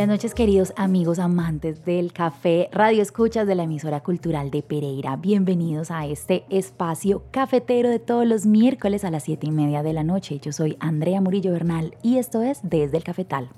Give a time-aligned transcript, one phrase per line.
[0.00, 5.16] Buenas noches queridos amigos amantes del café, radio escuchas de la emisora cultural de Pereira.
[5.16, 9.92] Bienvenidos a este espacio cafetero de todos los miércoles a las 7 y media de
[9.92, 10.38] la noche.
[10.40, 13.50] Yo soy Andrea Murillo Bernal y esto es Desde el Cafetal.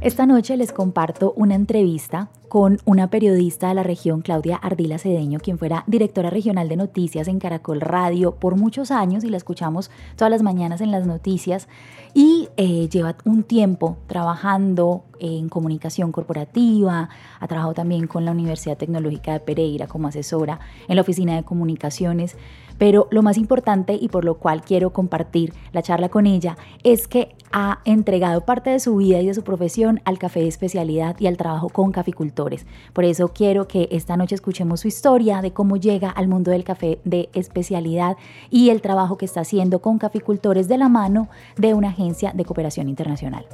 [0.00, 5.40] Esta noche les comparto una entrevista con una periodista de la región, Claudia Ardila Cedeño,
[5.40, 9.90] quien fuera directora regional de noticias en Caracol Radio por muchos años y la escuchamos
[10.16, 11.68] todas las mañanas en las noticias
[12.14, 18.78] y eh, lleva un tiempo trabajando en comunicación corporativa, ha trabajado también con la Universidad
[18.78, 22.38] Tecnológica de Pereira como asesora en la oficina de comunicaciones.
[22.80, 27.08] Pero lo más importante y por lo cual quiero compartir la charla con ella es
[27.08, 31.14] que ha entregado parte de su vida y de su profesión al café de especialidad
[31.18, 32.64] y al trabajo con caficultores.
[32.94, 36.64] Por eso quiero que esta noche escuchemos su historia de cómo llega al mundo del
[36.64, 38.16] café de especialidad
[38.48, 42.46] y el trabajo que está haciendo con caficultores de la mano de una agencia de
[42.46, 43.44] cooperación internacional.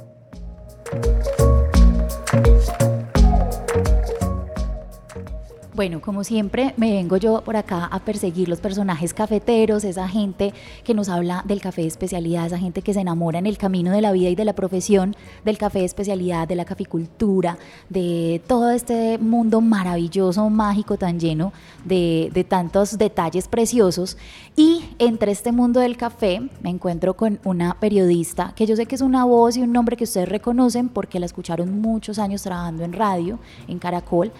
[5.77, 10.51] Bueno, como siempre, me vengo yo por acá a perseguir los personajes cafeteros, esa gente
[10.83, 13.91] que nos habla del café de especialidad, esa gente que se enamora en el camino
[13.91, 18.41] de la vida y de la profesión del café de especialidad, de la caficultura, de
[18.47, 21.53] todo este mundo maravilloso, mágico, tan lleno
[21.85, 24.17] de, tantos detalles preciosos.
[24.55, 28.95] Y entre este mundo del café me encuentro con una periodista que yo sé que
[28.95, 32.83] es una voz y un nombre que ustedes reconocen porque la escucharon muchos años trabajando
[32.83, 33.37] en radio,
[33.67, 34.31] en Caracol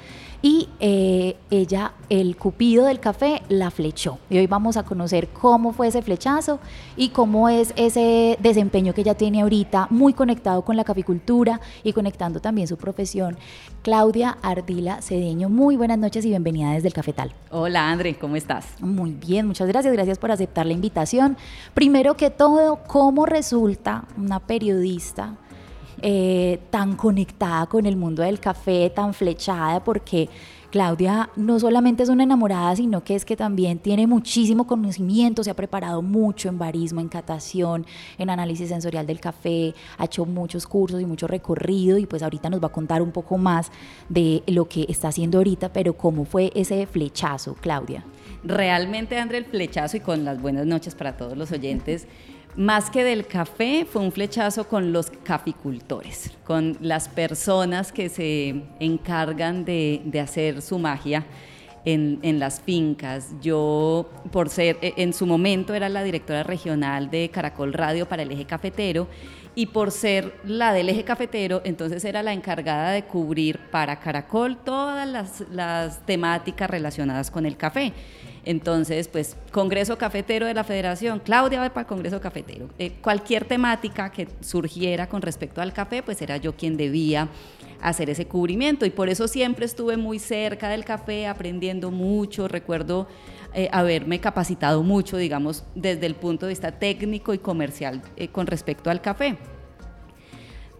[0.41, 4.19] y eh, ella, el cupido del café, la flechó.
[4.29, 6.59] Y hoy vamos a conocer cómo fue ese flechazo
[6.95, 11.93] y cómo es ese desempeño que ella tiene ahorita, muy conectado con la caficultura y
[11.93, 13.37] conectando también su profesión.
[13.81, 17.31] Claudia Ardila Cedeño, muy buenas noches y bienvenida desde el Cafetal.
[17.49, 18.65] Hola André, ¿cómo estás?
[18.79, 21.37] Muy bien, muchas gracias, gracias por aceptar la invitación.
[21.73, 25.37] Primero que todo, ¿cómo resulta una periodista?
[26.01, 30.29] Eh, tan conectada con el mundo del café, tan flechada, porque
[30.69, 35.49] Claudia no solamente es una enamorada, sino que es que también tiene muchísimo conocimiento, se
[35.49, 37.85] ha preparado mucho en barismo, en catación,
[38.19, 42.49] en análisis sensorial del café, ha hecho muchos cursos y mucho recorrido y pues ahorita
[42.49, 43.71] nos va a contar un poco más
[44.07, 48.03] de lo que está haciendo ahorita, pero cómo fue ese flechazo, Claudia.
[48.43, 52.07] Realmente, André, el flechazo y con las buenas noches para todos los oyentes
[52.57, 58.63] más que del café, fue un flechazo con los caficultores, con las personas que se
[58.79, 61.23] encargan de, hacer su magia
[61.87, 63.33] en, las fincas.
[63.41, 68.23] Yo, por ser, e, en su momento era la directora regional de Caracol Radio para
[68.23, 69.07] el eje cafetero
[69.55, 74.57] y por ser la del eje cafetero, entonces era la encargada de cubrir para Caracol
[74.57, 77.93] todas las, las temáticas relacionadas con el café.
[78.43, 82.69] Entonces, pues, Congreso Cafetero de la Federación, Claudia va para el Congreso Cafetero.
[82.77, 87.27] Eh, cualquier temática que surgiera con respecto al café, pues era yo quien debía
[87.81, 92.47] hacer ese cubrimiento y por eso siempre estuve muy cerca del café, aprendiendo mucho.
[92.47, 93.07] Recuerdo
[93.53, 98.47] eh, haberme capacitado mucho, digamos, desde el punto de vista técnico y comercial eh, con
[98.47, 99.37] respecto al café.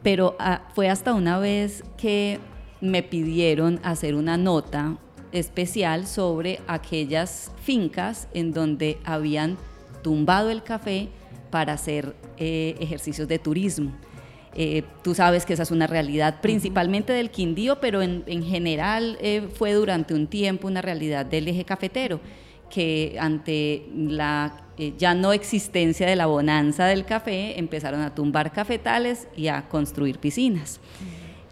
[0.04, 2.40] Pero ah, fue hasta una vez que
[2.82, 4.98] me pidieron hacer una nota
[5.32, 9.58] especial sobre aquellas fincas en donde habían
[10.04, 11.10] tumbado el café
[11.50, 13.92] para hacer eh, ejercicios de turismo.
[14.56, 19.48] Eh, tú sabes que esa es una realidad principalmente del Quindío, pero en, general eh,
[19.54, 22.20] fue durante un tiempo una realidad del eje cafetero,
[22.70, 24.64] que ante la
[24.98, 30.20] ya no existencia de la bonanza del café empezaron a tumbar cafetales y a construir
[30.20, 30.80] piscinas.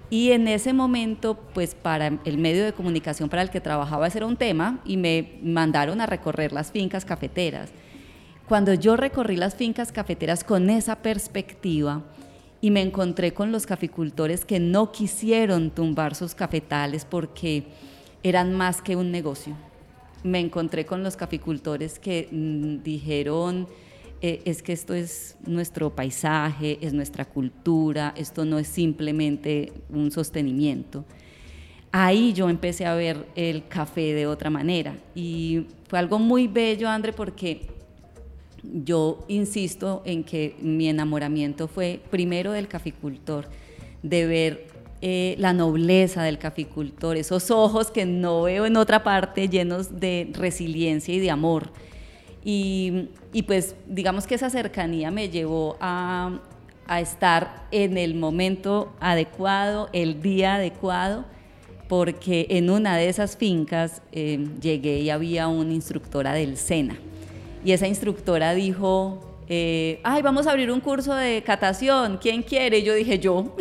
[0.10, 4.20] Y en ese momento, pues para el medio de comunicación para el que trabajaba ese
[4.20, 7.72] era un tema y me mandaron a recorrer las fincas cafeteras.
[8.48, 12.04] Cuando yo recorrí las fincas cafeteras con esa perspectiva
[12.66, 17.66] y me encontré con los caficultores que no quisieron tumbar sus cafetales porque
[18.24, 19.56] eran más que un negocio.
[20.24, 23.68] me encontré con los caficultores que mm, dijeron,
[24.20, 30.10] eh, es que esto es nuestro paisaje, es nuestra cultura, esto no es simplemente un
[30.10, 31.06] sostenimiento.
[31.92, 36.90] Ahí yo empecé a ver el café de otra manera y fue algo muy bello,
[36.90, 37.75] André, porque
[38.74, 43.48] yo insisto en que mi enamoramiento fue primero del caficultor,
[44.04, 44.68] de ver
[45.02, 50.32] eh, la nobleza del caficultor, esos ojos que no veo en otra parte llenos de
[50.34, 51.70] resiliencia y de amor.
[52.44, 53.10] Y,
[53.48, 56.40] pues digamos que esa cercanía me llevó a,
[57.00, 61.26] estar en el momento adecuado, el día adecuado,
[61.88, 66.98] porque en una de esas fincas eh, llegué y había una instructora del SENA.
[67.66, 69.20] Y esa instructora dijo,
[69.50, 72.78] eh, ay, vamos a abrir un curso de catación, ¿quién quiere?
[72.78, 73.56] Y yo dije, yo.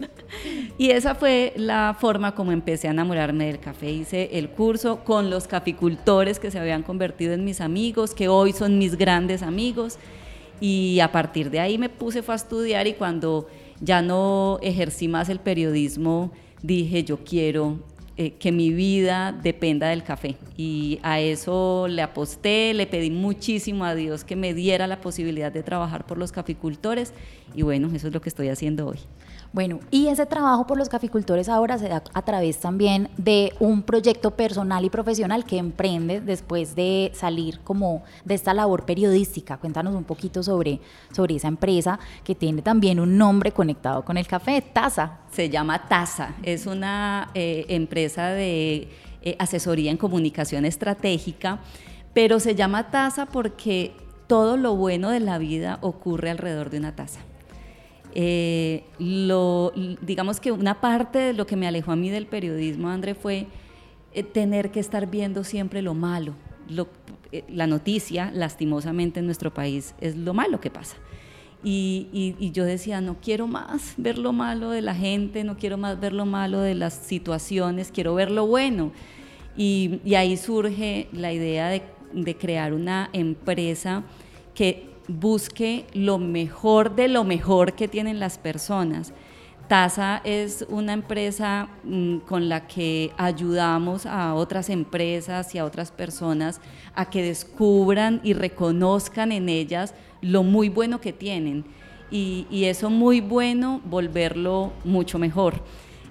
[0.78, 3.90] y esa fue la forma como empecé a enamorarme del café.
[3.90, 8.52] Hice el curso con los caficultores que se habían convertido en mis amigos, que hoy
[8.52, 9.98] son mis grandes amigos.
[10.60, 13.48] Y a partir de ahí me puse fue a estudiar y cuando
[13.80, 17.78] ya no ejercí más el periodismo, dije, yo quiero
[18.20, 20.34] eh, que mi vida dependa del café.
[20.56, 25.52] Y a eso le aposté, le pedí muchísimo a Dios que me diera la posibilidad
[25.52, 27.12] de trabajar por los caficultores
[27.54, 28.98] y bueno, eso es lo que estoy haciendo hoy.
[29.52, 33.82] Bueno, y ese trabajo por los caficultores ahora se da a través también de un
[33.82, 39.56] proyecto personal y profesional que emprende después de salir como de esta labor periodística.
[39.56, 40.80] Cuéntanos un poquito sobre,
[41.12, 45.20] sobre esa empresa que tiene también un nombre conectado con el café, Taza.
[45.32, 48.88] Se llama Taza, es una eh, empresa de
[49.22, 51.60] eh, asesoría en comunicación estratégica,
[52.12, 53.94] pero se llama Taza porque
[54.26, 57.20] todo lo bueno de la vida ocurre alrededor de una taza.
[58.20, 59.72] Eh, lo,
[60.02, 63.46] digamos que una parte de lo que me alejó a mí del periodismo, André, fue
[64.12, 66.34] eh, tener que estar viendo siempre lo malo.
[67.30, 70.96] Eh, la noticia, lastimosamente en nuestro país, es lo malo que pasa.
[71.62, 76.00] Y, yo decía, no quiero más ver lo malo de la gente, no quiero más
[76.00, 78.90] ver lo malo de las situaciones, quiero ver lo bueno.
[79.56, 81.82] Y, ahí surge la idea de,
[82.12, 84.02] de crear una empresa
[84.56, 89.12] que busque lo mejor de lo mejor que tienen las personas.
[89.68, 95.90] TASA es una empresa mm, con la que ayudamos a otras empresas y a otras
[95.90, 96.60] personas
[96.94, 101.66] a que descubran y reconozcan en ellas lo muy bueno que tienen
[102.10, 105.62] y, y eso muy bueno volverlo mucho mejor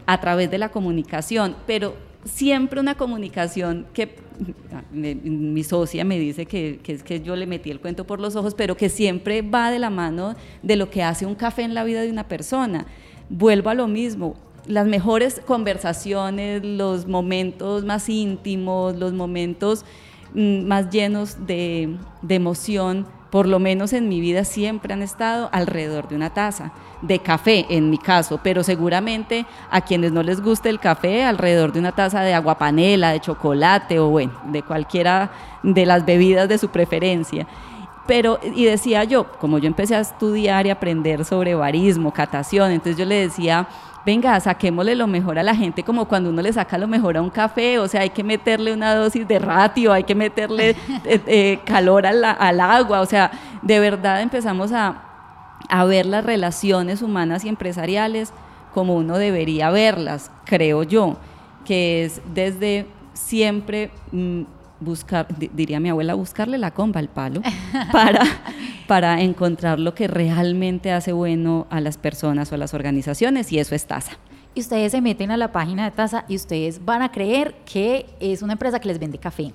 [0.05, 1.95] a través de la comunicación, pero
[2.27, 4.15] siempre una comunicación que
[4.91, 8.53] mi socia me dice que, es que yo le metí el cuento por los ojos,
[8.55, 11.83] pero que siempre va de la mano de lo que hace un café en la
[11.83, 12.85] vida de una persona.
[13.29, 14.35] Vuelvo a lo mismo,
[14.67, 19.85] las mejores conversaciones, los momentos más íntimos, los momentos
[20.33, 25.49] mm, más llenos de, de emoción, por lo menos en mi vida siempre han estado
[25.51, 26.71] alrededor de una taza
[27.01, 31.71] de café en mi caso, pero seguramente a quienes no les guste el café, alrededor
[31.73, 35.31] de una taza de agua panela, de chocolate o bueno, de cualquiera
[35.63, 37.47] de las bebidas de su preferencia.
[38.07, 42.97] Pero, y decía yo, como yo empecé a estudiar y aprender sobre barismo, catación, entonces
[42.97, 43.67] yo le decía,
[44.07, 47.21] venga, saquémosle lo mejor a la gente, como cuando uno le saca lo mejor a
[47.21, 50.69] un café, o sea, hay que meterle una dosis de ratio, hay que meterle
[51.03, 53.29] eh, eh, calor al agua, o sea,
[53.61, 55.03] de verdad empezamos a,
[55.67, 58.31] a ver las relaciones humanas y empresariales
[58.73, 61.17] como uno debería verlas, creo yo,
[61.65, 64.43] que es desde siempre mm,
[64.79, 67.41] buscar, diría mi abuela, buscarle la comba al palo
[67.91, 68.21] para,
[68.87, 73.59] para encontrar lo que realmente hace bueno a las personas o a las organizaciones y
[73.59, 74.17] eso es TASA
[74.57, 78.07] y ustedes se meten a la página de Taza y ustedes van a creer que
[78.19, 79.53] es una empresa que les vende café,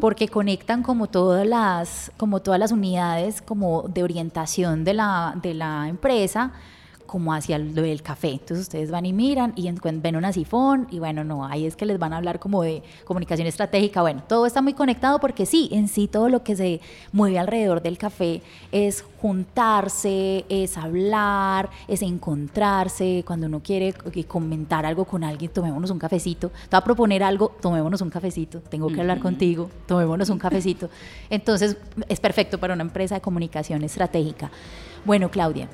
[0.00, 5.52] porque conectan como todas las como todas las unidades como de orientación de la de
[5.52, 6.52] la empresa
[7.16, 8.32] como hacia lo del café.
[8.32, 11.86] Entonces ustedes van y miran y ven una sifón y bueno, no, ahí es que
[11.86, 14.02] les van a hablar como de comunicación estratégica.
[14.02, 16.82] Bueno, todo está muy conectado porque sí, en sí todo lo que se
[17.12, 23.24] mueve alrededor del café es juntarse, es hablar, es encontrarse.
[23.26, 23.94] Cuando uno quiere
[24.28, 26.50] comentar algo con alguien, tomémonos un cafecito.
[26.50, 28.60] Te voy a proponer algo, tomémonos un cafecito.
[28.60, 30.90] Tengo que hablar contigo, tomémonos un cafecito.
[31.30, 31.78] Entonces
[32.10, 34.50] es perfecto para una empresa de comunicación estratégica.
[35.06, 35.66] Bueno, Claudia,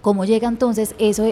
[0.00, 1.24] ¿Cómo llega entonces eso?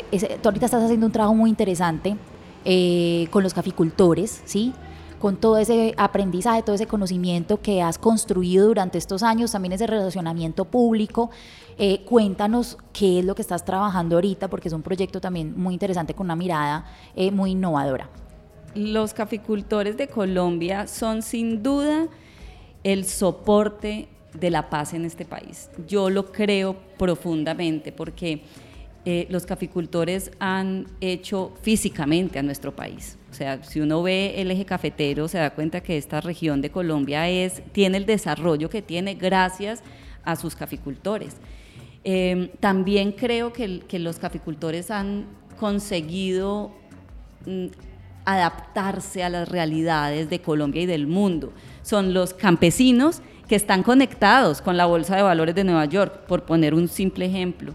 [0.43, 2.17] tú ahorita estás haciendo un trabajo muy interesante
[2.65, 4.75] eh, con los caficultores, ¿sí?
[5.19, 9.87] Con todo ese aprendizaje, todo ese conocimiento que has construido durante estos años, también ese
[9.87, 11.31] relacionamiento público.
[11.79, 15.73] Eh, cuéntanos qué es lo que estás trabajando ahorita, porque es un proyecto también muy
[15.75, 16.85] interesante con una mirada
[17.17, 18.11] eh, muy innovadora.
[18.75, 22.07] los caficultores de Colombia son sin duda
[22.85, 25.71] el soporte de la paz en este país.
[25.87, 28.43] Yo lo creo profundamente porque
[29.05, 33.17] eh, los caficultores han hecho físicamente a nuestro país.
[33.31, 36.71] O sea, si uno ve el eje cafetero, se da cuenta que esta región de
[36.71, 39.83] Colombia es, tiene el desarrollo que tiene gracias
[40.25, 41.37] a sus caficultores.
[42.05, 45.27] Em, también creo que, los caficultores han
[45.59, 46.73] conseguido
[47.47, 47.67] mm,
[48.25, 51.53] adaptarse a las realidades de Colombia y del mundo.
[51.83, 56.43] Son los campesinos que están conectados con la Bolsa de Valores de Nueva York, por
[56.45, 57.75] poner un simple ejemplo.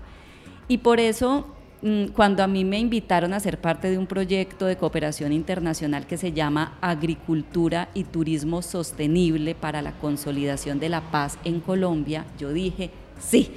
[0.68, 1.48] Y por eso,
[1.82, 6.06] mm, cuando a mí me invitaron a ser parte de un proyecto de cooperación internacional
[6.06, 12.26] que se llama Agricultura y Turismo Sostenible para la Consolidación de la Paz en Colombia,
[12.38, 13.52] yo dije, sí,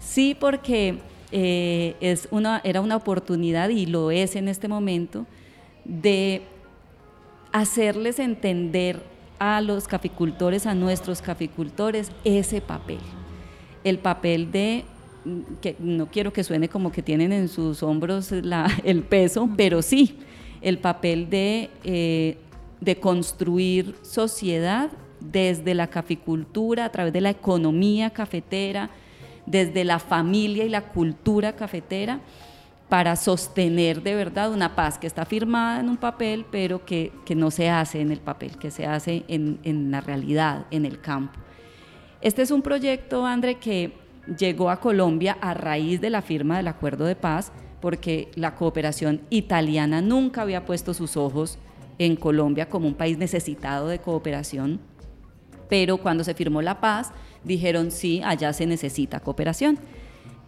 [0.00, 0.98] sí porque
[1.30, 5.26] eh, es una, era una oportunidad y lo es en este momento
[5.84, 6.42] de
[7.52, 9.11] hacerles entender
[9.42, 13.00] a los caficultores, a nuestros caficultores, ese papel.
[13.82, 14.84] El papel de,
[15.60, 18.30] que no quiero que suene como que tienen en sus hombros
[18.84, 20.16] el peso, pero sí,
[20.60, 22.36] el papel de, eh,
[22.80, 28.90] de construir sociedad desde la caficultura, a través de la economía cafetera,
[29.44, 32.20] desde la familia y la cultura cafetera
[32.92, 37.50] para sostener de verdad una paz que está firmada en un papel, pero que, no
[37.50, 41.40] se hace en el papel, que se hace en, en, la realidad, en el campo.
[42.20, 43.94] Este es un proyecto, André, que
[44.38, 49.22] llegó a Colombia a raíz de la firma del acuerdo de paz, porque la cooperación
[49.30, 51.58] italiana nunca había puesto sus ojos
[51.96, 54.80] en Colombia como un país necesitado de cooperación,
[55.70, 57.10] pero cuando se firmó la paz,
[57.42, 59.78] dijeron sí, allá se necesita cooperación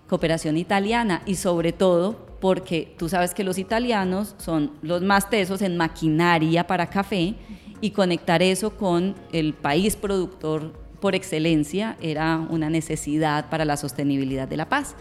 [0.08, 5.62] cooperación italiana y sobre todo porque tú sabes que los italianos son los más tesos
[5.62, 7.36] en maquinaria para café
[7.80, 14.46] y conectar eso con el país productor por excelencia era una necesidad para la sostenibilidad
[14.46, 14.94] de la paz.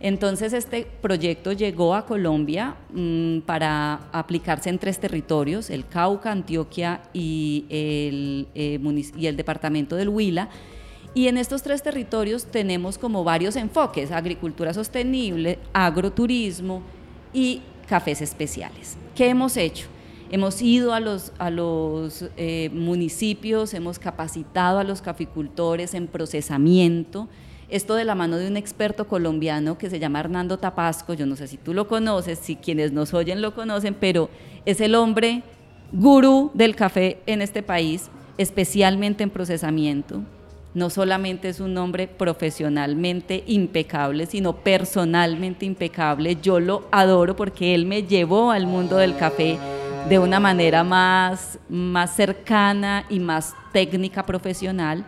[0.00, 7.02] Entonces este proyecto llegó a Colombia mm, para aplicarse en tres territorios, el Cauca, Antioquia
[7.12, 8.80] y el, eh,
[9.14, 10.48] y el departamento del Huila,
[11.18, 16.80] y en estos tres territorios tenemos como varios enfoques, agricultura sostenible, agroturismo
[17.32, 18.96] y cafés especiales.
[19.16, 19.88] ¿Qué hemos hecho?
[20.30, 21.32] Hemos ido a los,
[22.36, 27.28] eh, municipios, hemos capacitado a los caficultores en procesamiento,
[27.68, 31.34] esto de la mano de un experto colombiano que se llama Hernando Tapasco, yo no
[31.34, 34.30] sé si tú lo conoces, si quienes nos oyen lo conocen, pero
[34.64, 35.42] es el hombre
[35.90, 40.22] gurú del café en este país, especialmente en procesamiento
[40.78, 46.38] no solamente es un hombre profesionalmente impecable, sino personalmente impecable.
[46.40, 49.58] Yo lo adoro porque él me llevó al mundo del café
[50.08, 55.04] de una manera más, más cercana y más técnica profesional.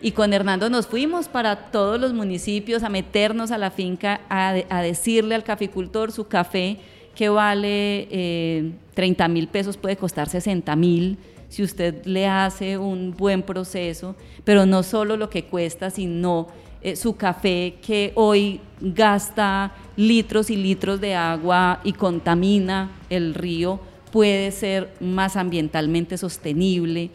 [0.00, 4.80] Y con Hernando nos fuimos para todos los municipios a meternos a la finca, a,
[4.82, 6.78] decirle al caficultor su café
[7.14, 11.18] que vale 30 eh, mil pesos, puede costar 60 mil
[11.50, 14.14] si usted le hace un buen proceso,
[14.44, 16.46] pero no solo lo que cuesta, sino
[16.80, 23.80] eh, su café que hoy gasta litros y litros de agua y contamina el río,
[24.12, 27.10] puede ser más ambientalmente sostenible.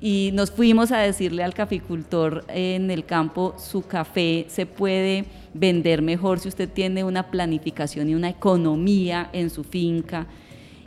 [0.00, 5.24] Y nos fuimos a decirle al caficultor en el campo, su café se puede
[5.54, 10.28] vender mejor si usted tiene una planificación y una economía en su finca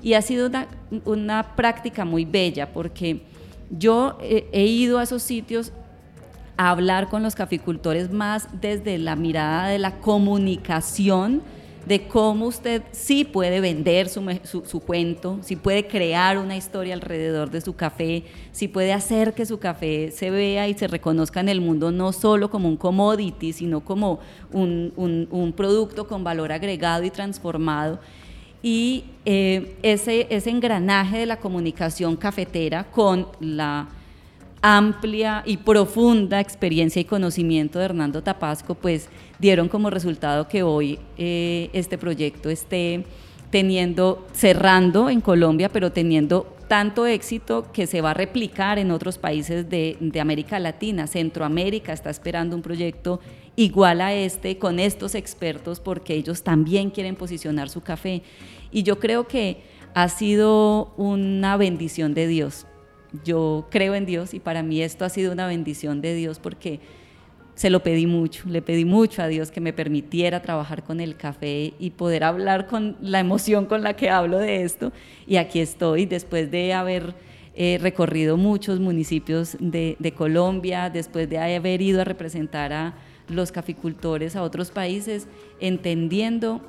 [0.06, 0.52] y ha sido
[1.04, 3.22] una, práctica muy bella porque
[3.72, 5.72] yo he, ido a esos sitios
[6.58, 11.42] a hablar con los caficultores más desde la mirada de la comunicación,
[11.88, 17.50] de cómo usted sí puede vender su, su, cuento, si puede crear una historia alrededor
[17.50, 21.50] de su café, si puede hacer que su café se vea y se reconozca en
[21.50, 24.20] el mundo no solo como un commodity, sino como
[24.52, 28.00] un, un, un producto con valor agregado y transformado
[28.66, 33.88] y eh, ese, ese engranaje de la comunicación cafetera con la
[34.60, 39.08] amplia y profunda experiencia y conocimiento de Hernando Tapasco, pues
[39.38, 43.06] dieron como resultado que hoy eh, este proyecto esté
[43.52, 49.20] teniendo, cerrando en Colombia, pero teniendo tanto éxito que se va a replicar en otros
[49.20, 51.06] países de, de América Latina.
[51.06, 53.20] Centroamérica está esperando un proyecto
[53.56, 58.24] igual a este con estos expertos porque ellos también quieren posicionar su café.
[58.72, 59.62] Y yo creo que
[59.94, 62.68] ha sido una bendición de Dios.
[63.24, 66.82] Yo creo en Dios y para mí esto ha sido una bendición de Dios porque
[67.56, 71.16] se lo pedí mucho, le pedí mucho a Dios que me permitiera trabajar con el
[71.16, 74.92] café y poder hablar con la emoción con la que hablo de esto.
[75.26, 77.16] Y aquí estoy después de haber
[77.56, 82.96] eh, recorrido muchos municipios de, de Colombia, después de haber ido a representar a
[83.30, 85.28] los caficultores a otros países,
[85.62, 86.62] entendiendo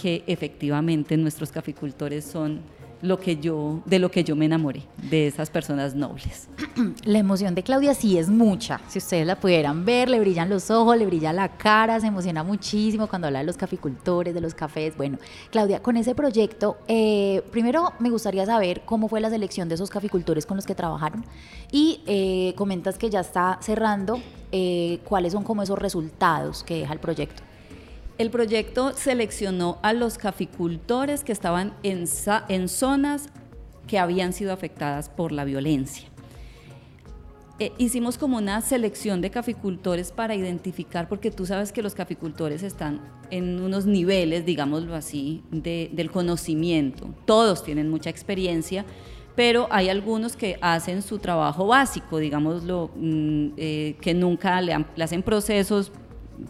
[0.00, 2.60] que efectivamente nuestros caficultores son
[3.00, 6.48] lo que yo, de lo que yo me enamoré, de esas personas nobles.
[7.04, 8.80] La emoción de Claudia sí es mucha.
[8.88, 12.42] Si ustedes la pudieran ver, le brillan los ojos, le brilla la cara, se emociona
[12.42, 14.96] muchísimo cuando habla de los caficultores, de los cafés.
[14.96, 15.18] Bueno,
[15.50, 19.90] Claudia, con ese proyecto, eh, primero me gustaría saber cómo fue la selección de esos
[19.90, 21.24] caficultores con los que trabajaron
[21.70, 26.92] y eh, comentas que ya está cerrando, eh, cuáles son como esos resultados que deja
[26.92, 27.47] el proyecto.
[28.18, 32.04] El proyecto seleccionó a los caficultores que estaban en,
[32.48, 33.28] en zonas
[33.86, 36.08] que habían sido afectadas por la violencia.
[37.60, 42.64] Eh, hicimos como una selección de caficultores para identificar, porque tú sabes que los caficultores
[42.64, 47.14] están en unos niveles, digámoslo así, del conocimiento.
[47.24, 48.84] Todos tienen mucha experiencia,
[49.36, 55.04] pero hay algunos que hacen su trabajo básico, digámoslo, mm, eh, que nunca le, le
[55.04, 55.92] hacen procesos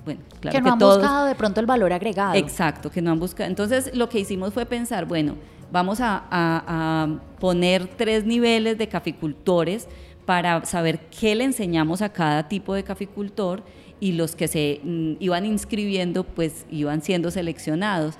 [0.04, 2.34] bueno, claro que no han buscado de pronto el valor agregado.
[2.34, 3.48] Exacto, que no han buscado.
[3.48, 5.36] Entonces, lo que hicimos fue pensar, bueno,
[5.70, 9.88] vamos a, poner tres niveles de caficultores
[10.26, 13.62] para saber qué le enseñamos a cada tipo de caficultor
[14.00, 18.14] y los que se mm, iban inscribiendo, pues iban siendo seleccionados.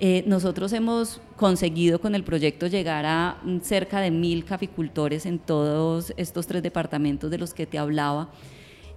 [0.00, 5.38] Eh, nosotros hemos conseguido con el proyecto llegar a mm, cerca de mil caficultores en
[5.38, 8.28] todos estos tres departamentos de los que te hablaba.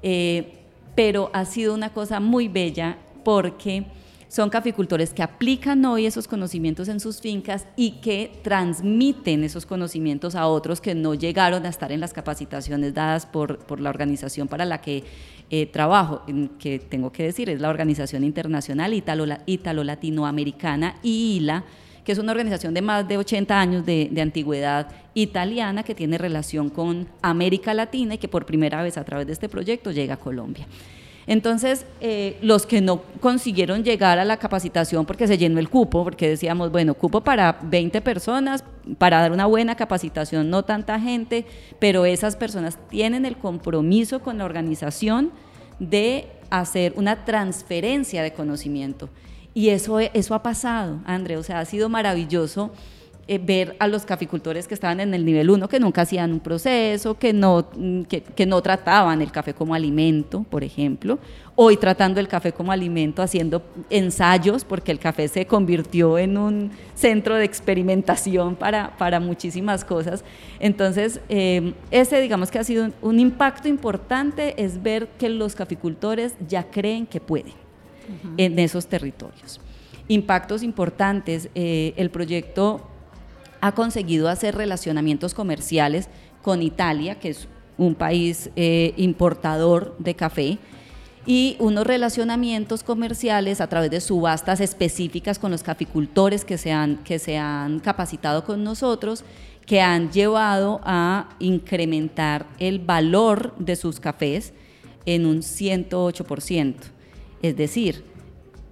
[0.02, 0.67] Eh,
[0.98, 3.86] pero ha sido una cosa muy bella porque
[4.30, 10.34] son caficultores que aplican hoy esos conocimientos en sus fincas y que transmiten esos conocimientos
[10.34, 14.48] a otros que no llegaron a estar en las capacitaciones dadas por, por la organización
[14.48, 15.04] para la que
[15.52, 16.24] eh, trabajo,
[16.58, 21.64] que tengo que decir, es la Organización Internacional Italo-Latinoamericana, IILA,
[22.08, 26.70] que es una organización de más de 80 años de, antigüedad italiana que tiene relación
[26.70, 30.18] con América Latina y que por primera vez a través de este proyecto llega a
[30.18, 30.68] Colombia.
[31.28, 36.06] Entonces, eh, los que no consiguieron llegar a la capacitación porque se llenó el cupo,
[36.06, 38.64] porque decíamos, bueno, cupo para 20 personas,
[38.98, 41.46] para dar una buena capacitación, no tanta gente,
[41.78, 45.32] pero esas personas tienen el compromiso con la organización
[45.78, 49.10] de hacer una transferencia de conocimiento.
[49.58, 52.70] Y eso, eso ha pasado, André, o sea, ha sido maravilloso
[53.28, 56.42] eh, ver a los caficultores que estaban en el nivel 1, que nunca hacían un
[56.42, 61.18] proceso, que no, mm, que, no trataban el café como alimento, por ejemplo,
[61.56, 66.70] hoy tratando el café como alimento, haciendo ensayos, porque el café se convirtió en un
[66.94, 70.24] centro de experimentación para, para muchísimas cosas.
[70.60, 76.36] Entonces, eh, ese digamos que ha sido un, impacto importante, es ver que los caficultores
[76.48, 77.67] ya creen que pueden
[78.38, 79.60] en esos territorios.
[80.08, 82.88] Impactos importantes, eh, el proyecto
[83.60, 86.08] ha conseguido hacer relacionamientos comerciales
[86.42, 90.58] con Italia, que es un país eh, importador de café,
[91.26, 97.04] y unos relacionamientos comerciales a través de subastas específicas con los caficultores que se han,
[97.04, 99.26] que se han capacitado con nosotros,
[99.66, 104.54] que han llevado a incrementar el valor de sus cafés
[105.06, 106.76] en un 108%.
[107.42, 108.04] Es decir,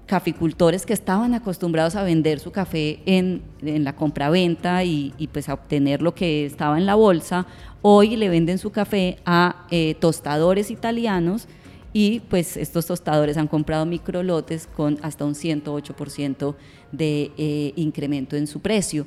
[0.06, 5.56] caficultores que estaban acostumbrados a vender su café en, la compraventa y, y pues a
[5.56, 7.48] obtener lo que estaba en la bolsa,
[7.82, 11.48] hoy le venden su café a eh, tostadores italianos
[11.94, 16.56] y pues estos tostadores han comprado microlotes con hasta un 108%
[16.92, 19.06] de eh, incremento en su precio.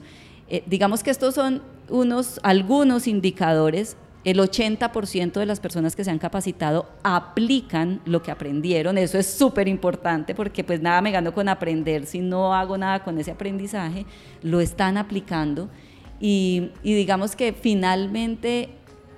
[0.48, 3.96] Eh, digamos que estos son unos, algunos indicadores
[4.30, 8.98] el 80% de las personas que se han capacitado aplican lo que aprendieron.
[8.98, 13.02] Eso es súper importante porque pues nada me gano con aprender si no hago nada
[13.02, 14.04] con ese aprendizaje.
[14.42, 15.70] Lo están aplicando
[16.20, 18.68] y, digamos que finalmente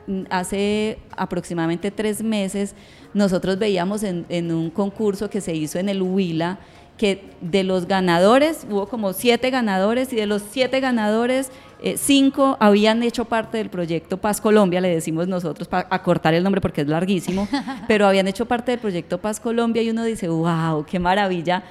[0.06, 2.76] mm, hace aproximadamente tres meses
[3.12, 6.60] nosotros veíamos en, en un concurso que se hizo en el Huila
[7.00, 11.50] que de los ganadores, hubo como siete ganadores y de los siete ganadores,
[11.82, 16.42] eh, cinco habían hecho parte del proyecto Paz Colombia, le decimos nosotros, para acortar el
[16.42, 17.48] nombre porque es larguísimo,
[17.88, 21.62] pero habían hecho parte del proyecto Paz Colombia y uno dice, wow, qué maravilla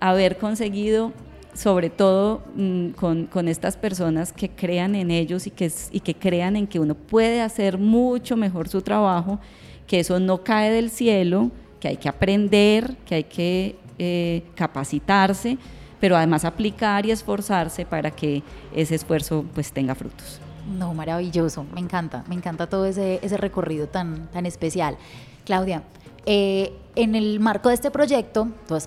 [0.00, 1.12] haber conseguido
[1.54, 6.14] sobre todo mm, con, con, estas personas que crean en ellos y que, y que
[6.14, 9.38] crean en que uno puede hacer mucho mejor su trabajo,
[9.86, 15.56] que eso no cae del cielo, que hay que aprender, que hay que eh, capacitarse,
[16.04, 18.42] pero además aplicar y esforzarse para que
[18.74, 20.38] ese esfuerzo pues tenga frutos.
[20.78, 24.98] No, maravilloso, me encanta, me encanta todo ese, ese recorrido tan, tan especial.
[25.46, 25.82] Claudia,
[26.26, 28.86] eh, en el marco de este proyecto, tú has,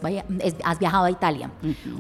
[0.80, 1.50] viajado a Italia.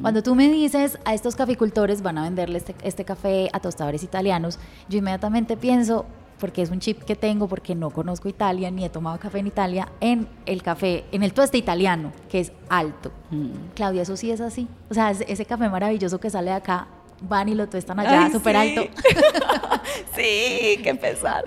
[0.04, 4.04] Cuando tú me dices a estos caficultores van a venderle este, este, café a tostadores
[4.04, 6.06] italianos, yo inmediatamente pienso,
[6.40, 9.48] porque es un chip que tengo, porque no conozco Italia ni he tomado café en
[9.48, 13.12] Italia, en el café, en el tueste italiano, que es alto.
[13.76, 14.68] Claudia, eso sí es así.
[14.90, 16.88] O sea, ese café maravilloso que sale de acá
[17.22, 18.82] van y lo tuestan allá súper alto.
[20.16, 21.44] sí, que pesar.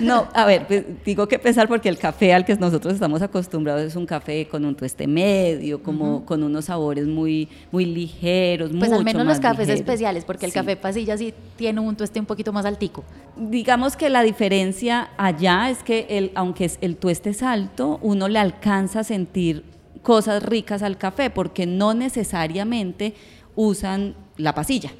[0.00, 3.82] No, a ver, pues, digo que pesar porque el café al que nosotros estamos acostumbrados
[3.82, 8.92] es un café con un tueste medio, como con unos sabores muy, muy ligeros, Pues
[8.92, 12.52] al menos los cafés especiales, porque el café pasilla sí tiene un tueste un poquito
[12.52, 13.04] más altico.
[13.36, 18.38] Digamos que la diferencia allá es que el, aunque el tueste es alto, uno le
[18.38, 19.64] alcanza a sentir
[20.02, 23.14] cosas ricas al café, porque no necesariamente
[23.54, 24.90] usan la pasilla.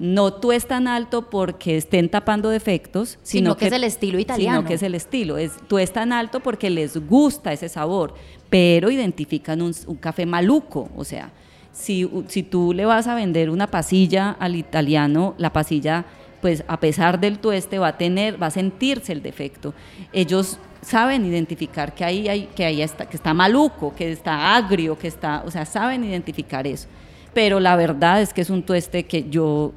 [0.00, 4.58] No tú es tan alto porque estén tapando defectos, sino, que, es el estilo italiano.
[4.58, 5.36] Sino que es el estilo.
[5.36, 8.14] Es, tú es tan alto porque les gusta ese sabor,
[8.48, 10.88] pero identifican un, café maluco.
[10.96, 11.30] O sea,
[11.72, 16.06] si, si tú le vas a vender una pasilla al italiano, la pasilla,
[16.40, 19.74] pues a pesar del tueste, va a tener, va a sentirse el defecto.
[20.12, 24.98] Ellos saben identificar que ahí hay, que ahí está, que está maluco, que está agrio,
[24.98, 26.88] que está, o sea, saben identificar eso
[27.36, 29.74] pero la verdad es que es un tueste que yo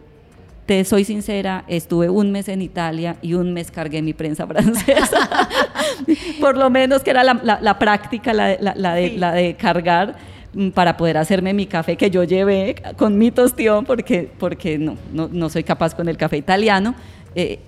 [0.65, 5.49] te soy sincera, estuve un mes en Italia y un mes cargué mi prensa francesa.
[6.39, 10.15] Por lo menos que era la, práctica, la, de, la, de, cargar
[10.53, 14.95] mm, para poder hacerme mi café que yo llevé con mi tostión, porque, porque no,
[15.11, 16.95] no, soy capaz con el café italiano.
[17.35, 17.59] Eh,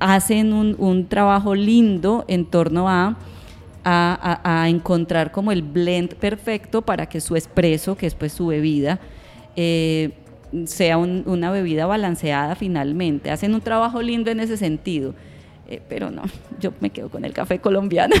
[0.00, 3.16] hacen un, un, trabajo lindo en torno a,
[3.84, 8.48] a, a, encontrar como el blend perfecto para que su espresso, que es pues su
[8.48, 8.98] bebida,
[9.56, 10.12] eh,
[10.64, 13.30] sea una bebida balanceada finalmente.
[13.30, 15.14] Hacen un trabajo lindo en ese sentido.
[15.70, 16.22] Eh, pero no,
[16.58, 18.16] yo me quedo con el café colombiano.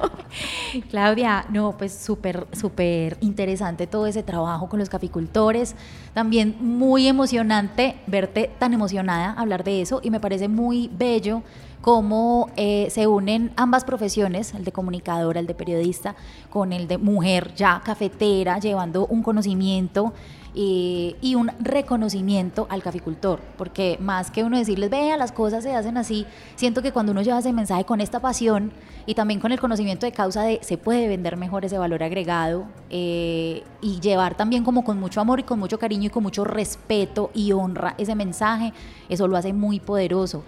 [0.90, 5.76] Claudia, no, pues súper, súper interesante todo ese trabajo con los caficultores.
[6.14, 11.44] También muy emocionante verte tan emocionada hablar de eso y me parece muy bello
[11.84, 16.16] cómo eh, se unen ambas profesiones, el de comunicadora, el de periodista,
[16.48, 20.14] con el de mujer ya cafetera, llevando un conocimiento
[20.54, 25.96] y un reconocimiento al caficultor, porque más que uno decirles, vea, las cosas se hacen
[25.96, 28.72] así, siento que cuando uno lleva ese mensaje con esta pasión
[29.04, 32.66] y también con el conocimiento de causa de se puede vender mejor ese valor agregado
[32.88, 36.44] eh, y llevar también como con mucho amor y con mucho cariño y con mucho
[36.44, 38.72] respeto y honra ese mensaje,
[39.08, 40.44] eso lo hace muy poderoso.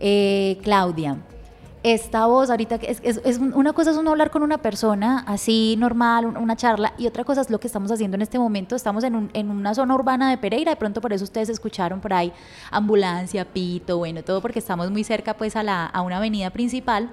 [0.00, 1.18] Eh, Claudia,
[1.84, 6.24] esta voz ahorita, es, es, una cosa es uno hablar con una persona así normal,
[6.24, 8.74] una charla, y otra cosa es lo que estamos haciendo en este momento.
[8.74, 12.14] Estamos en, en una zona urbana de Pereira, de pronto por eso ustedes escucharon por
[12.14, 12.32] ahí
[12.70, 17.10] ambulancia, pito, bueno, todo porque estamos muy cerca pues a, la, a una avenida principal.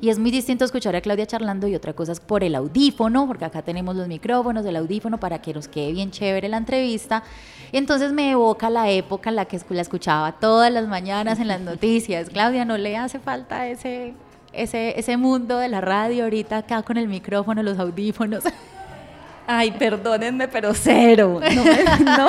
[0.00, 3.26] Y es muy distinto escuchar a Claudia charlando y otra cosa es por el audífono,
[3.26, 7.22] porque acá tenemos los micrófonos, el audífono para que nos quede bien chévere la entrevista.
[7.70, 11.48] Y entonces me evoca la época en la que la escuchaba todas las mañanas en
[11.48, 12.30] las noticias.
[12.32, 14.14] Claudia, ¿no le hace falta ese,
[14.54, 18.44] ese, ese mundo de la radio ahorita acá con el micrófono, los audífonos?
[19.46, 21.40] Ay, perdónenme, pero cero.
[21.42, 22.28] No,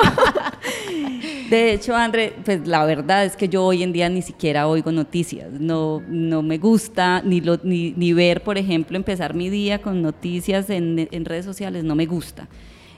[1.52, 4.90] De hecho, André, pues la verdad es que yo hoy en día ni siquiera oigo
[4.90, 5.50] noticias.
[5.52, 10.96] No, no me gusta ni, ni, ver, por ejemplo, empezar mi día con noticias en,
[11.26, 11.84] redes sociales.
[11.84, 12.48] No me gusta.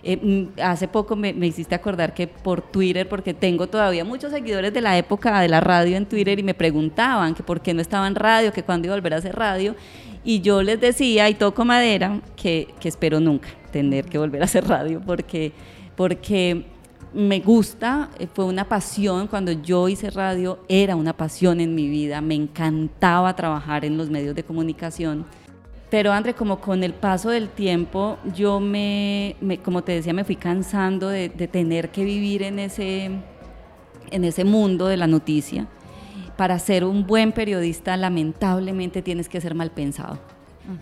[0.04, 4.30] Eh, mm, hace poco me, me, hiciste acordar que por Twitter, porque tengo todavía muchos
[4.30, 7.74] seguidores de la época de la radio en Twitter y me preguntaban que por qué
[7.74, 9.74] no estaba en radio, que cuándo iba a volver a hacer radio.
[10.22, 14.44] Y yo les decía, y toco madera, que, que espero nunca tener que volver a
[14.44, 15.50] hacer radio, porque,
[15.96, 16.66] porque
[17.14, 21.88] me gusta, eh, fue una pasión, cuando yo hice radio era una pasión en mi
[21.88, 25.24] vida, me encantaba trabajar en los medios de comunicación.
[25.90, 30.35] Pero André, como con el paso del tiempo, yo me, como te decía, me fui
[30.35, 33.11] cansando de, de, tener que vivir en ese,
[34.11, 35.68] en ese mundo de la noticia
[36.37, 40.18] para ser un buen periodista lamentablemente tienes que ser mal pensado.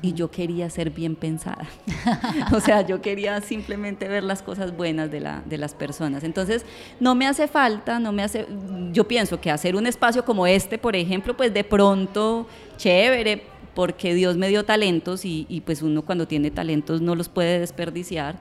[0.01, 1.67] Y yo quería ser bien pensada.
[2.53, 6.23] o sea, yo quería simplemente ver las cosas buenas de, la, de las personas.
[6.23, 6.65] Entonces,
[7.01, 8.47] no me hace falta, no me hace,
[8.93, 13.43] yo pienso que hacer un espacio como este, por ejemplo, pues de pronto, chévere,
[13.75, 17.59] porque Dios me dio talentos y, y pues uno cuando tiene talentos no los puede
[17.59, 18.39] desperdiciar.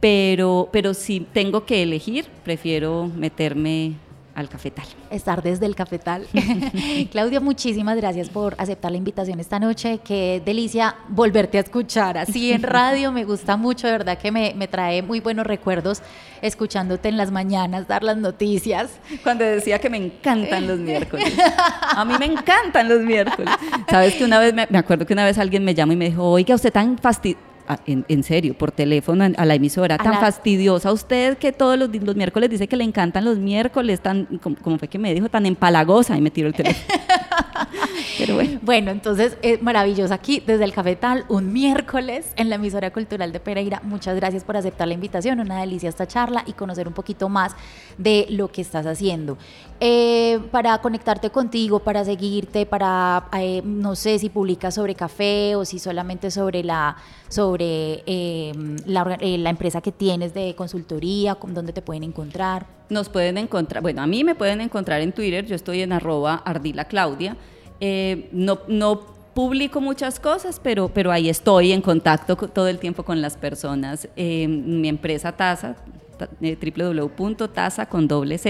[0.00, 3.94] Pero, pero si tengo que elegir, prefiero meterme
[4.36, 4.84] al cafetal.
[5.10, 6.26] Estar desde el cafetal.
[7.10, 9.98] Claudia, muchísimas gracias por aceptar la invitación esta noche.
[10.04, 13.10] Qué delicia volverte a escuchar así en radio.
[13.12, 16.02] Me gusta mucho, de verdad que me, me trae muy buenos recuerdos
[16.42, 18.90] escuchándote en las mañanas, dar las noticias.
[19.22, 21.32] Cuando decía que me encantan los miércoles.
[21.80, 23.50] A mí me encantan los miércoles.
[23.88, 26.10] Sabes que una vez, me, me acuerdo que una vez alguien me llamó y me
[26.10, 27.45] dijo, oiga, usted tan fastidioso
[27.86, 32.50] en, serio, por teléfono a la emisora, tan fastidiosa usted que todos los, los, miércoles
[32.50, 36.20] dice que le encantan los miércoles, tan, como, fue que me dijo, tan empalagosa y
[36.20, 36.86] me tiró el teléfono.
[38.18, 38.58] Pero bueno.
[38.62, 43.40] Bueno, entonces es maravilloso aquí desde el Cafetal, un miércoles en la emisora cultural de
[43.40, 43.80] Pereira.
[43.84, 47.54] Muchas gracias por aceptar la invitación, una delicia esta charla y conocer un poquito más
[47.98, 49.38] de lo que estás haciendo.
[49.80, 55.64] Eh, para conectarte contigo, para seguirte, para, eh, no sé si publicas sobre café o
[55.64, 56.96] si solamente sobre la
[57.28, 62.66] sobre em, eh, la, empresa que tienes de consultoría, dónde te pueden encontrar.
[62.88, 66.36] Nos pueden encontrar, bueno, a mí me pueden encontrar en Twitter, yo estoy en arroba
[66.44, 67.36] ardila claudia.
[67.80, 73.20] Eh, no, publico muchas cosas, pero, pero ahí estoy en contacto todo el tiempo con
[73.20, 74.08] las personas.
[74.16, 75.76] Em, mi empresa Taza,
[76.40, 78.40] eh, www.taza con doble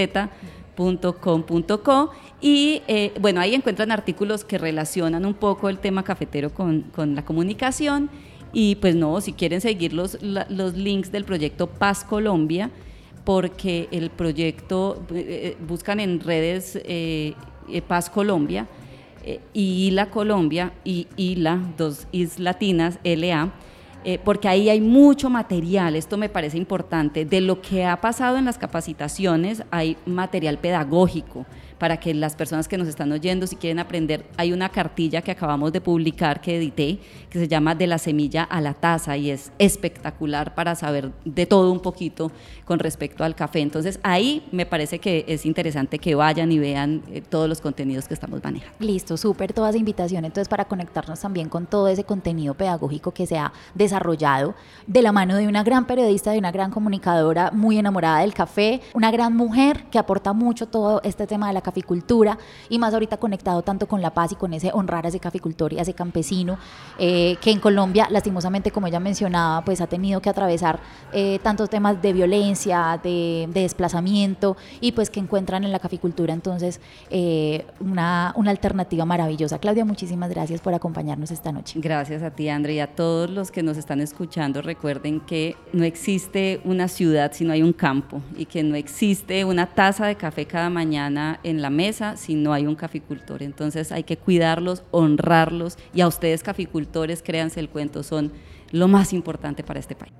[2.39, 2.81] y
[3.19, 8.09] bueno, ahí encuentran artículos que relacionan un poco el tema cafetero con, con la comunicación
[8.53, 12.71] y pues no, si quieren seguir los, los links del proyecto Paz Colombia,
[13.23, 17.33] porque el proyecto, eh, eh, buscan en redes eh,
[17.87, 18.67] Paz Colombia
[19.53, 23.51] y la Colombia y, y la, dos is latinas, LA,
[24.23, 28.45] porque ahí hay mucho material, esto me parece importante, de lo que ha pasado en
[28.45, 31.45] las capacitaciones hay material pedagógico
[31.77, 35.31] para que las personas que nos están oyendo, si quieren aprender, hay una cartilla que
[35.31, 39.31] acabamos de publicar, que edité, que se llama De la semilla a la taza y
[39.31, 42.31] es espectacular para saber de todo un poquito
[42.65, 43.59] con respecto al café.
[43.59, 48.07] Entonces ahí me parece que es interesante que vayan y vean eh, todos los contenidos
[48.07, 48.75] que estamos manejando.
[48.79, 53.25] Listo, súper toda esa invitación entonces para conectarnos también con todo ese contenido pedagógico que
[53.25, 57.77] se ha desarrollado de la mano de una gran periodista, de una gran comunicadora muy
[57.77, 62.37] enamorada del café, una gran mujer que aporta mucho todo este tema de la caficultura
[62.69, 65.73] y más ahorita conectado tanto con la paz y con ese honrar a ese caficultor
[65.73, 66.57] y a ese campesino
[66.97, 70.79] eh, que en Colombia lastimosamente como ella mencionaba pues ha tenido que atravesar
[71.11, 76.79] eh, tantos temas de violencia, de, desplazamiento y pues que encuentran en la caficultura entonces
[77.09, 79.59] eh, una, una alternativa maravillosa.
[79.59, 81.79] Claudia, muchísimas gracias por acompañarnos esta noche.
[81.81, 84.61] Gracias a ti, Andrea, y a todos los que nos están escuchando.
[84.61, 89.45] Recuerden que no existe una ciudad si no hay un campo y que no existe
[89.45, 93.43] una taza de café cada mañana en la mesa si no hay un caficultor.
[93.43, 98.31] Entonces hay que cuidarlos, honrarlos y a ustedes caficultores, créanse el cuento, son
[98.71, 100.13] lo más importante para este país.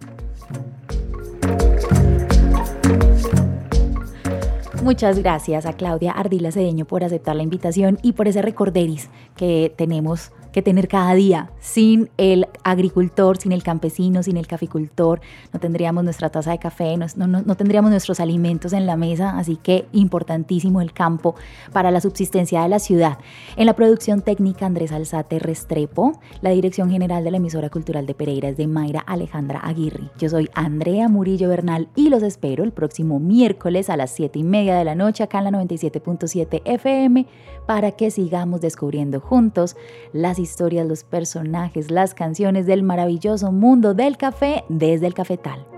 [4.84, 9.74] Muchas gracias a Claudia Ardila Cedeño por aceptar la invitación y por ese recorderis que
[9.76, 11.52] tenemos que tener cada día.
[11.60, 15.22] Sin el agricultor, sin el campesino, sin el caficultor,
[15.54, 19.58] no tendríamos nuestra taza de café, no, no, tendríamos nuestros alimentos en la mesa, así
[19.58, 21.36] que importantísimo el campo
[21.72, 23.20] para la subsistencia de la ciudad.
[23.56, 28.16] En la producción técnica Andrés Alzate Restrepo, la dirección general de la emisora cultural de
[28.16, 30.10] Pereira es de Mayra Alejandra Aguirre.
[30.18, 34.44] Yo soy Andrea Murillo Bernal y los espero el próximo miércoles a las 7 y
[34.44, 37.28] media de la noche acá en la 97.7 FM
[37.68, 39.76] para que sigamos descubriendo juntos
[40.14, 45.77] las historias, los personajes, las canciones del maravilloso mundo del café desde el cafetal.